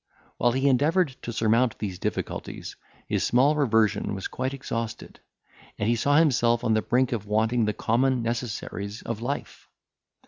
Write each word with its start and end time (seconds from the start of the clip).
While 0.37 0.53
he 0.53 0.67
endeavoured 0.67 1.09
to 1.21 1.31
surmount 1.31 1.77
these 1.77 1.99
difficulties, 1.99 2.75
his 3.07 3.23
small 3.23 3.53
reversion 3.55 4.15
was 4.15 4.27
quite 4.27 4.51
exhausted, 4.51 5.19
and 5.77 5.87
he 5.87 5.95
saw 5.95 6.17
himself 6.17 6.63
on 6.63 6.73
the 6.73 6.81
brink 6.81 7.11
of 7.11 7.27
wanting 7.27 7.65
the 7.65 7.73
common 7.73 8.23
necessaries 8.23 9.03
of 9.03 9.21
life. 9.21 9.69